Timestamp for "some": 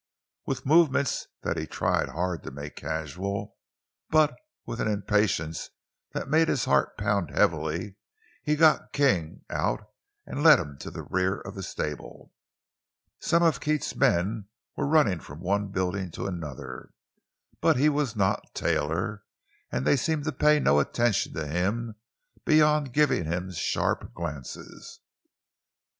13.19-13.43